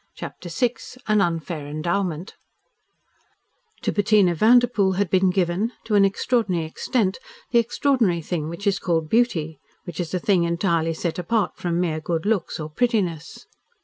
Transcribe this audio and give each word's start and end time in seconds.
CHAPTER 0.15 0.49
VI 0.49 0.73
AN 1.07 1.21
UNFAIR 1.21 1.67
ENDOWMENT 1.67 2.33
To 3.83 3.91
Bettina 3.91 4.33
Vanderpoel 4.33 4.93
had 4.93 5.11
been 5.11 5.29
given, 5.29 5.73
to 5.83 5.93
an 5.93 6.05
extraordinary 6.05 6.65
extent, 6.65 7.19
the 7.51 7.59
extraordinary 7.59 8.21
thing 8.23 8.49
which 8.49 8.65
is 8.65 8.79
called 8.79 9.09
beauty 9.09 9.59
which 9.83 9.99
is 9.99 10.11
a 10.15 10.19
thing 10.19 10.43
entirely 10.43 10.95
set 10.95 11.19
apart 11.19 11.55
from 11.55 11.79
mere 11.79 11.99
good 12.01 12.25
looks 12.25 12.59
or 12.59 12.67
prettiness. 12.71 13.45